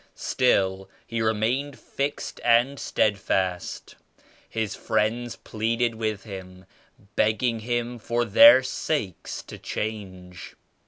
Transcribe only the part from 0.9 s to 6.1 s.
he remained fixed and steadfast. His friends pleaded